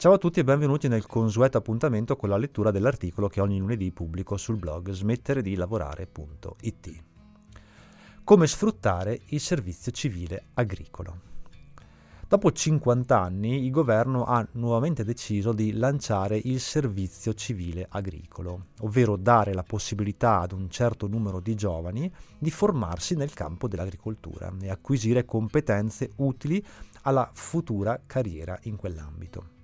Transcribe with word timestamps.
Ciao 0.00 0.14
a 0.14 0.16
tutti 0.16 0.40
e 0.40 0.44
benvenuti 0.44 0.88
nel 0.88 1.04
consueto 1.04 1.58
appuntamento 1.58 2.16
con 2.16 2.30
la 2.30 2.38
lettura 2.38 2.70
dell'articolo 2.70 3.28
che 3.28 3.42
ogni 3.42 3.58
lunedì 3.58 3.92
pubblico 3.92 4.38
sul 4.38 4.56
blog 4.56 4.92
smettere 4.92 5.42
di 5.42 5.54
lavorare.it. 5.54 7.02
Come 8.24 8.46
sfruttare 8.46 9.20
il 9.26 9.40
servizio 9.40 9.92
civile 9.92 10.44
agricolo. 10.54 11.20
Dopo 12.26 12.50
50 12.50 13.20
anni 13.20 13.66
il 13.66 13.70
governo 13.70 14.24
ha 14.24 14.48
nuovamente 14.52 15.04
deciso 15.04 15.52
di 15.52 15.74
lanciare 15.74 16.40
il 16.44 16.60
servizio 16.60 17.34
civile 17.34 17.86
agricolo, 17.86 18.68
ovvero 18.80 19.16
dare 19.16 19.52
la 19.52 19.64
possibilità 19.64 20.40
ad 20.40 20.52
un 20.52 20.70
certo 20.70 21.08
numero 21.08 21.40
di 21.40 21.54
giovani 21.54 22.10
di 22.38 22.50
formarsi 22.50 23.16
nel 23.16 23.34
campo 23.34 23.68
dell'agricoltura 23.68 24.50
e 24.62 24.70
acquisire 24.70 25.26
competenze 25.26 26.12
utili 26.16 26.64
alla 27.02 27.30
futura 27.34 28.00
carriera 28.06 28.58
in 28.62 28.76
quell'ambito. 28.76 29.59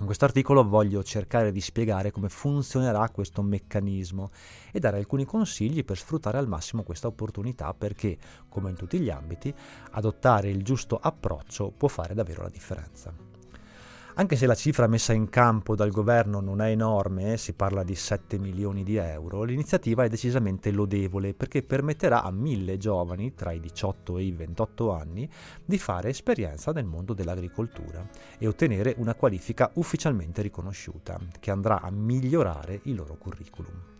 In 0.00 0.06
questo 0.06 0.26
articolo 0.26 0.66
voglio 0.66 1.02
cercare 1.02 1.50
di 1.50 1.60
spiegare 1.60 2.12
come 2.12 2.28
funzionerà 2.28 3.08
questo 3.10 3.42
meccanismo 3.42 4.30
e 4.70 4.78
dare 4.78 4.98
alcuni 4.98 5.24
consigli 5.24 5.84
per 5.84 5.98
sfruttare 5.98 6.38
al 6.38 6.46
massimo 6.46 6.84
questa 6.84 7.08
opportunità 7.08 7.74
perché, 7.74 8.16
come 8.48 8.70
in 8.70 8.76
tutti 8.76 9.00
gli 9.00 9.10
ambiti, 9.10 9.52
adottare 9.90 10.50
il 10.50 10.62
giusto 10.62 10.98
approccio 11.00 11.72
può 11.76 11.88
fare 11.88 12.14
davvero 12.14 12.42
la 12.42 12.48
differenza. 12.48 13.27
Anche 14.18 14.34
se 14.34 14.46
la 14.46 14.56
cifra 14.56 14.88
messa 14.88 15.12
in 15.12 15.28
campo 15.28 15.76
dal 15.76 15.92
governo 15.92 16.40
non 16.40 16.60
è 16.60 16.70
enorme, 16.70 17.36
si 17.36 17.52
parla 17.52 17.84
di 17.84 17.94
7 17.94 18.36
milioni 18.36 18.82
di 18.82 18.96
euro, 18.96 19.44
l'iniziativa 19.44 20.02
è 20.02 20.08
decisamente 20.08 20.72
lodevole 20.72 21.34
perché 21.34 21.62
permetterà 21.62 22.24
a 22.24 22.32
mille 22.32 22.78
giovani 22.78 23.34
tra 23.34 23.52
i 23.52 23.60
18 23.60 24.18
e 24.18 24.24
i 24.24 24.32
28 24.32 24.92
anni 24.92 25.30
di 25.64 25.78
fare 25.78 26.08
esperienza 26.08 26.72
nel 26.72 26.84
mondo 26.84 27.14
dell'agricoltura 27.14 28.04
e 28.38 28.48
ottenere 28.48 28.96
una 28.98 29.14
qualifica 29.14 29.70
ufficialmente 29.74 30.42
riconosciuta 30.42 31.16
che 31.38 31.52
andrà 31.52 31.80
a 31.80 31.90
migliorare 31.92 32.80
il 32.82 32.96
loro 32.96 33.16
curriculum. 33.18 33.97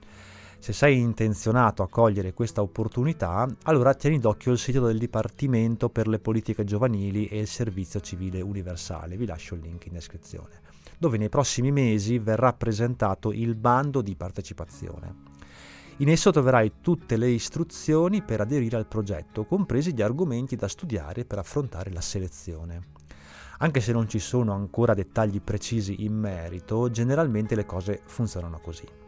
Se 0.61 0.73
sei 0.73 0.99
intenzionato 0.99 1.83
a 1.83 1.89
cogliere 1.89 2.35
questa 2.35 2.63
opportunità, 2.63 3.49
allora 3.63 3.95
tieni 3.95 4.19
d'occhio 4.19 4.53
il 4.53 4.59
sito 4.59 4.85
del 4.85 4.99
Dipartimento 4.99 5.89
per 5.89 6.09
le 6.09 6.19
politiche 6.19 6.65
giovanili 6.65 7.27
e 7.27 7.39
il 7.39 7.47
Servizio 7.47 8.01
civile 8.01 8.43
universale, 8.43 9.17
vi 9.17 9.25
lascio 9.25 9.55
il 9.55 9.63
link 9.63 9.87
in 9.87 9.93
descrizione, 9.93 10.61
dove 10.99 11.17
nei 11.17 11.29
prossimi 11.29 11.71
mesi 11.71 12.19
verrà 12.19 12.53
presentato 12.53 13.33
il 13.33 13.55
bando 13.55 14.03
di 14.03 14.17
partecipazione. 14.17 15.37
In 15.99 16.11
esso 16.11 16.33
troverai 16.33 16.73
tutte 16.83 17.17
le 17.17 17.29
istruzioni 17.29 18.23
per 18.23 18.41
aderire 18.41 18.77
al 18.77 18.87
progetto, 18.87 19.45
compresi 19.47 19.95
gli 19.95 20.03
argomenti 20.03 20.57
da 20.57 20.69
studiare 20.69 21.25
per 21.25 21.39
affrontare 21.39 21.93
la 21.93 22.03
selezione. 22.03 22.89
Anche 23.59 23.81
se 23.81 23.93
non 23.93 24.09
ci 24.09 24.19
sono 24.19 24.53
ancora 24.53 24.93
dettagli 24.93 25.41
precisi 25.41 26.05
in 26.05 26.15
merito, 26.15 26.91
generalmente 26.91 27.55
le 27.55 27.65
cose 27.65 28.03
funzionano 28.05 28.59
così 28.59 29.07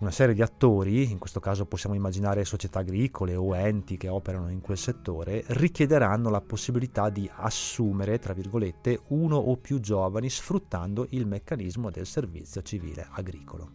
una 0.00 0.10
serie 0.10 0.34
di 0.34 0.40
attori, 0.40 1.10
in 1.10 1.18
questo 1.18 1.40
caso 1.40 1.66
possiamo 1.66 1.94
immaginare 1.94 2.46
società 2.46 2.78
agricole 2.78 3.36
o 3.36 3.54
enti 3.54 3.98
che 3.98 4.08
operano 4.08 4.50
in 4.50 4.62
quel 4.62 4.78
settore, 4.78 5.44
richiederanno 5.48 6.30
la 6.30 6.40
possibilità 6.40 7.10
di 7.10 7.30
assumere, 7.32 8.18
tra 8.18 8.32
virgolette, 8.32 9.02
uno 9.08 9.36
o 9.36 9.56
più 9.58 9.78
giovani 9.78 10.30
sfruttando 10.30 11.06
il 11.10 11.26
meccanismo 11.26 11.90
del 11.90 12.06
servizio 12.06 12.62
civile 12.62 13.08
agricolo. 13.10 13.72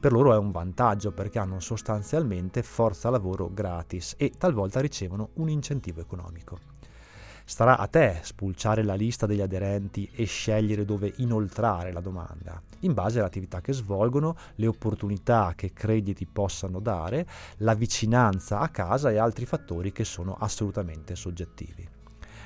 Per 0.00 0.10
loro 0.10 0.32
è 0.32 0.38
un 0.38 0.52
vantaggio 0.52 1.12
perché 1.12 1.38
hanno 1.38 1.60
sostanzialmente 1.60 2.62
forza 2.62 3.10
lavoro 3.10 3.52
gratis 3.52 4.14
e 4.16 4.32
talvolta 4.38 4.80
ricevono 4.80 5.30
un 5.34 5.50
incentivo 5.50 6.00
economico. 6.00 6.77
Starà 7.48 7.78
a 7.78 7.86
te 7.86 8.18
spulciare 8.24 8.84
la 8.84 8.92
lista 8.92 9.24
degli 9.24 9.40
aderenti 9.40 10.06
e 10.12 10.26
scegliere 10.26 10.84
dove 10.84 11.14
inoltrare 11.16 11.92
la 11.92 12.02
domanda, 12.02 12.60
in 12.80 12.92
base 12.92 13.20
all'attività 13.20 13.62
che 13.62 13.72
svolgono, 13.72 14.36
le 14.56 14.66
opportunità 14.66 15.54
che 15.56 15.72
credi 15.72 16.12
ti 16.12 16.26
possano 16.26 16.78
dare, 16.78 17.26
la 17.60 17.72
vicinanza 17.72 18.58
a 18.58 18.68
casa 18.68 19.10
e 19.10 19.16
altri 19.16 19.46
fattori 19.46 19.92
che 19.92 20.04
sono 20.04 20.36
assolutamente 20.38 21.16
soggettivi. 21.16 21.88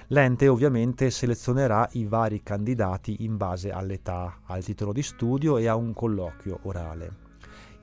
L'ente 0.06 0.47
ovviamente 0.47 1.10
selezionerà 1.10 1.88
i 1.94 2.05
vari 2.05 2.44
candidati 2.44 3.25
in 3.25 3.37
base 3.37 3.72
all'età, 3.72 4.43
al 4.44 4.62
titolo 4.62 4.93
di 4.93 5.03
studio 5.03 5.59
e 5.59 5.66
a 5.66 5.75
un 5.75 5.93
colloquio 5.94 6.60
orale. 6.62 7.22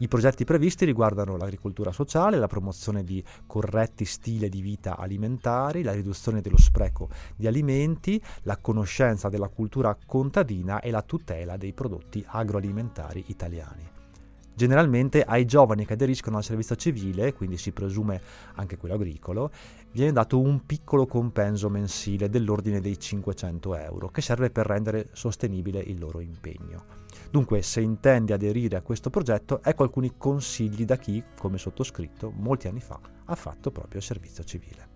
I 0.02 0.08
progetti 0.08 0.46
previsti 0.46 0.86
riguardano 0.86 1.36
l'agricoltura 1.36 1.92
sociale, 1.92 2.38
la 2.38 2.48
promozione 2.48 3.04
di 3.04 3.22
corretti 3.46 4.06
stili 4.06 4.48
di 4.48 4.62
vita 4.62 4.96
alimentari, 4.96 5.84
la 5.84 5.92
riduzione 5.92 6.40
dello 6.40 6.58
spreco 6.58 7.10
di 7.36 7.48
alimenti, 7.48 8.22
la 8.44 8.56
conoscenza 8.56 9.28
della 9.28 9.50
cultura 9.50 9.98
contadina 10.06 10.80
e 10.80 10.90
la 10.90 11.02
tutela 11.02 11.58
dei 11.58 11.74
prodotti 11.74 12.24
agroalimentari 12.26 13.26
italiani. 13.28 13.99
Generalmente 14.60 15.24
ai 15.24 15.46
giovani 15.46 15.86
che 15.86 15.94
aderiscono 15.94 16.36
al 16.36 16.44
servizio 16.44 16.76
civile, 16.76 17.32
quindi 17.32 17.56
si 17.56 17.72
presume 17.72 18.20
anche 18.56 18.76
quello 18.76 18.96
agricolo, 18.96 19.52
viene 19.94 20.12
dato 20.12 20.38
un 20.38 20.66
piccolo 20.66 21.06
compenso 21.06 21.70
mensile 21.70 22.28
dell'ordine 22.28 22.82
dei 22.82 23.00
500 23.00 23.78
euro, 23.78 24.10
che 24.10 24.20
serve 24.20 24.50
per 24.50 24.66
rendere 24.66 25.08
sostenibile 25.14 25.80
il 25.80 25.98
loro 25.98 26.20
impegno. 26.20 26.84
Dunque, 27.32 27.62
se 27.62 27.80
intendi 27.80 28.34
aderire 28.34 28.76
a 28.76 28.82
questo 28.82 29.10
progetto, 29.10 29.64
ecco 29.64 29.84
alcuni 29.84 30.16
consigli 30.18 30.84
da 30.84 30.98
chi, 30.98 31.24
come 31.38 31.58
sottoscritto, 31.58 32.30
molti 32.30 32.68
anni 32.68 32.82
fa 32.82 33.00
ha 33.24 33.36
fatto 33.36 33.72
proprio 33.72 34.02
il 34.02 34.06
servizio 34.06 34.44
civile. 34.44 34.88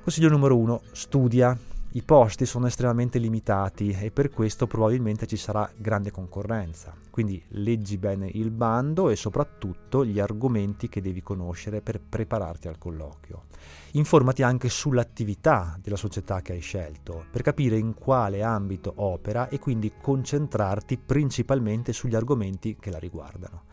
Consiglio 0.00 0.30
numero 0.30 0.56
uno, 0.56 0.80
studia. 0.92 1.54
I 1.96 2.02
posti 2.02 2.44
sono 2.44 2.66
estremamente 2.66 3.20
limitati 3.20 3.96
e 3.96 4.10
per 4.10 4.28
questo 4.28 4.66
probabilmente 4.66 5.28
ci 5.28 5.36
sarà 5.36 5.70
grande 5.76 6.10
concorrenza. 6.10 6.92
Quindi 7.08 7.40
leggi 7.50 7.98
bene 7.98 8.28
il 8.32 8.50
bando 8.50 9.10
e 9.10 9.14
soprattutto 9.14 10.04
gli 10.04 10.18
argomenti 10.18 10.88
che 10.88 11.00
devi 11.00 11.22
conoscere 11.22 11.82
per 11.82 12.00
prepararti 12.00 12.66
al 12.66 12.78
colloquio. 12.78 13.44
Informati 13.92 14.42
anche 14.42 14.68
sull'attività 14.68 15.78
della 15.80 15.94
società 15.94 16.42
che 16.42 16.54
hai 16.54 16.60
scelto 16.60 17.26
per 17.30 17.42
capire 17.42 17.78
in 17.78 17.94
quale 17.94 18.42
ambito 18.42 18.92
opera 18.96 19.48
e 19.48 19.60
quindi 19.60 19.92
concentrarti 20.02 20.98
principalmente 20.98 21.92
sugli 21.92 22.16
argomenti 22.16 22.74
che 22.74 22.90
la 22.90 22.98
riguardano. 22.98 23.66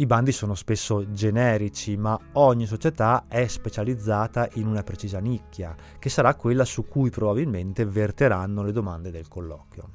I 0.00 0.06
bandi 0.06 0.32
sono 0.32 0.54
spesso 0.54 1.12
generici, 1.12 1.94
ma 1.98 2.18
ogni 2.32 2.64
società 2.64 3.26
è 3.28 3.46
specializzata 3.46 4.48
in 4.54 4.66
una 4.66 4.82
precisa 4.82 5.18
nicchia, 5.18 5.76
che 5.98 6.08
sarà 6.08 6.36
quella 6.36 6.64
su 6.64 6.88
cui 6.88 7.10
probabilmente 7.10 7.84
verteranno 7.84 8.62
le 8.62 8.72
domande 8.72 9.10
del 9.10 9.28
colloquio. 9.28 9.90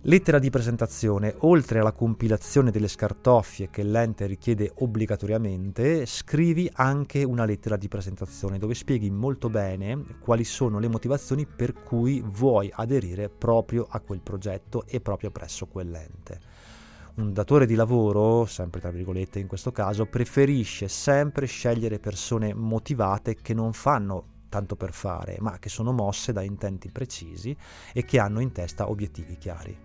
Lettera 0.00 0.40
di 0.40 0.50
presentazione. 0.50 1.36
Oltre 1.42 1.78
alla 1.78 1.92
compilazione 1.92 2.72
delle 2.72 2.88
scartoffie 2.88 3.70
che 3.70 3.84
l'ente 3.84 4.26
richiede 4.26 4.72
obbligatoriamente, 4.78 6.04
scrivi 6.04 6.68
anche 6.72 7.22
una 7.22 7.44
lettera 7.44 7.76
di 7.76 7.86
presentazione 7.86 8.58
dove 8.58 8.74
spieghi 8.74 9.10
molto 9.10 9.48
bene 9.48 10.04
quali 10.18 10.42
sono 10.42 10.80
le 10.80 10.88
motivazioni 10.88 11.46
per 11.46 11.72
cui 11.72 12.20
vuoi 12.20 12.68
aderire 12.74 13.28
proprio 13.28 13.86
a 13.88 14.00
quel 14.00 14.22
progetto 14.22 14.84
e 14.88 15.00
proprio 15.00 15.30
presso 15.30 15.66
quell'ente 15.66 16.74
un 17.16 17.32
datore 17.32 17.64
di 17.64 17.74
lavoro, 17.74 18.44
sempre 18.44 18.80
tra 18.80 18.90
virgolette 18.90 19.38
in 19.38 19.46
questo 19.46 19.72
caso, 19.72 20.06
preferisce 20.06 20.86
sempre 20.88 21.46
scegliere 21.46 21.98
persone 21.98 22.52
motivate 22.52 23.36
che 23.36 23.54
non 23.54 23.72
fanno 23.72 24.34
tanto 24.50 24.76
per 24.76 24.92
fare, 24.92 25.36
ma 25.40 25.58
che 25.58 25.70
sono 25.70 25.92
mosse 25.92 26.32
da 26.32 26.42
intenti 26.42 26.90
precisi 26.90 27.56
e 27.92 28.04
che 28.04 28.18
hanno 28.18 28.40
in 28.40 28.52
testa 28.52 28.90
obiettivi 28.90 29.38
chiari. 29.38 29.76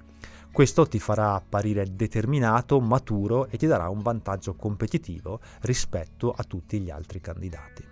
Questo 0.51 0.85
ti 0.85 0.99
farà 0.99 1.33
apparire 1.33 1.95
determinato, 1.95 2.81
maturo 2.81 3.47
e 3.47 3.57
ti 3.57 3.65
darà 3.65 3.87
un 3.87 4.01
vantaggio 4.01 4.55
competitivo 4.55 5.39
rispetto 5.61 6.33
a 6.35 6.43
tutti 6.43 6.81
gli 6.81 6.89
altri 6.89 7.21
candidati. 7.21 7.85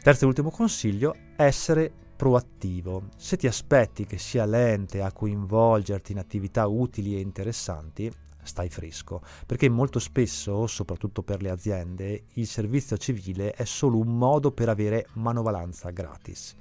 Terzo 0.00 0.24
e 0.24 0.28
ultimo 0.28 0.50
consiglio, 0.50 1.16
essere 1.36 1.92
proattivo. 2.14 3.08
Se 3.16 3.36
ti 3.36 3.48
aspetti 3.48 4.06
che 4.06 4.18
sia 4.18 4.44
l'ente 4.44 5.02
a 5.02 5.10
coinvolgerti 5.10 6.12
in 6.12 6.18
attività 6.18 6.68
utili 6.68 7.16
e 7.16 7.20
interessanti, 7.20 8.12
stai 8.42 8.68
fresco, 8.68 9.22
perché 9.46 9.68
molto 9.68 9.98
spesso, 9.98 10.66
soprattutto 10.66 11.22
per 11.22 11.42
le 11.42 11.50
aziende, 11.50 12.24
il 12.34 12.46
servizio 12.46 12.96
civile 12.96 13.52
è 13.52 13.64
solo 13.64 13.98
un 13.98 14.16
modo 14.16 14.52
per 14.52 14.68
avere 14.68 15.06
manovalanza 15.14 15.90
gratis. 15.90 16.54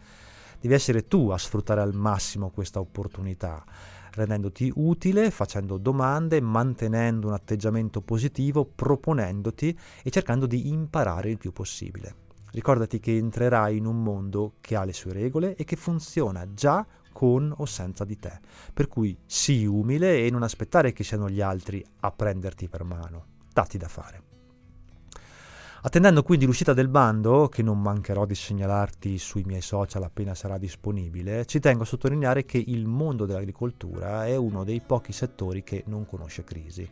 Devi 0.60 0.74
essere 0.74 1.08
tu 1.08 1.30
a 1.30 1.38
sfruttare 1.38 1.82
al 1.82 1.96
massimo 1.96 2.52
questa 2.52 2.80
opportunità, 2.80 3.64
rendendoti 4.12 4.72
utile, 4.76 5.32
facendo 5.32 5.78
domande, 5.78 6.40
mantenendo 6.40 7.28
un 7.28 7.34
atteggiamento 7.34 8.02
positivo, 8.02 8.66
proponendoti 8.66 9.78
e 10.04 10.10
cercando 10.10 10.46
di 10.46 10.70
imparare 10.70 11.32
il 11.32 11.38
più 11.38 11.52
possibile. 11.52 12.16
Ricordati 12.52 13.00
che 13.00 13.16
entrerai 13.16 13.78
in 13.78 13.86
un 13.86 14.04
mondo 14.04 14.56
che 14.60 14.76
ha 14.76 14.84
le 14.84 14.94
sue 14.94 15.14
regole 15.14 15.56
e 15.56 15.64
che 15.64 15.78
funziona 15.78 16.54
già 16.54 16.86
con 17.12 17.54
o 17.56 17.66
senza 17.66 18.06
di 18.06 18.18
te. 18.18 18.40
Per 18.74 18.88
cui 18.88 19.18
sii 19.26 19.66
umile 19.66 20.26
e 20.26 20.30
non 20.30 20.44
aspettare 20.44 20.94
che 20.94 21.04
siano 21.04 21.30
gli 21.30 21.42
altri 21.42 21.84
a 22.02 22.12
prenderti 22.12 22.68
per 22.68 22.84
mano. 22.84 23.26
Datti 23.52 23.78
da 23.78 23.88
fare. 23.88 24.24
Attendendo 25.84 26.22
quindi 26.22 26.46
l'uscita 26.46 26.74
del 26.74 26.90
bando, 26.90 27.50
che 27.50 27.64
non 27.64 27.82
mancherò 27.82 28.26
di 28.26 28.36
segnalarti 28.36 29.18
sui 29.18 29.42
miei 29.44 29.62
social 29.62 30.04
appena 30.04 30.36
sarà 30.36 30.60
disponibile, 30.60 31.46
ci 31.46 31.60
tengo 31.60 31.82
a 31.84 31.88
sottolineare 31.88 32.46
che 32.46 32.64
il 32.64 32.86
mondo 32.86 33.26
dell'agricoltura 33.26 34.28
è 34.28 34.36
uno 34.36 34.64
dei 34.64 34.80
pochi 34.80 35.12
settori 35.12 35.64
che 35.64 35.84
non 35.88 36.06
conosce 36.06 36.44
crisi 36.44 36.88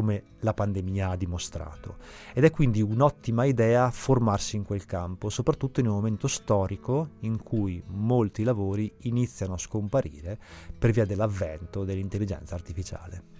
come 0.00 0.22
la 0.40 0.54
pandemia 0.54 1.10
ha 1.10 1.16
dimostrato. 1.16 1.96
Ed 2.32 2.44
è 2.44 2.50
quindi 2.50 2.80
un'ottima 2.80 3.44
idea 3.44 3.90
formarsi 3.90 4.56
in 4.56 4.64
quel 4.64 4.86
campo, 4.86 5.28
soprattutto 5.28 5.80
in 5.80 5.88
un 5.88 5.94
momento 5.94 6.26
storico 6.26 7.10
in 7.20 7.42
cui 7.42 7.82
molti 7.88 8.42
lavori 8.42 8.90
iniziano 9.00 9.52
a 9.52 9.58
scomparire 9.58 10.38
per 10.78 10.90
via 10.92 11.04
dell'avvento 11.04 11.84
dell'intelligenza 11.84 12.54
artificiale. 12.54 13.39